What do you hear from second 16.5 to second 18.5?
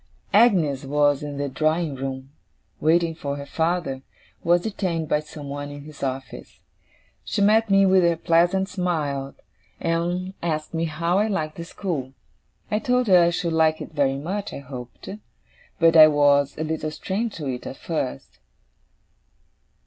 a little strange to it at first.